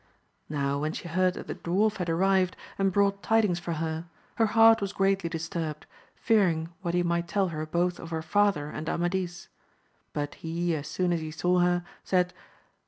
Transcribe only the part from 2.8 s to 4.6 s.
brought tidings for her, her